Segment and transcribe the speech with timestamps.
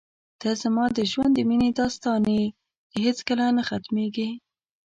[0.41, 2.45] ته زما د ژوند د مینې داستان یې
[2.91, 4.29] چې هېڅکله نه ختمېږي.